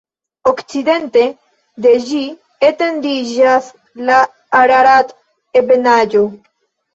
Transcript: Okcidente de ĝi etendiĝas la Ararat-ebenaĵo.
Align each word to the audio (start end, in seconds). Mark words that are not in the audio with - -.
Okcidente 0.51 1.25
de 1.85 1.91
ĝi 2.07 2.21
etendiĝas 2.69 3.69
la 4.09 4.17
Ararat-ebenaĵo. 4.63 6.25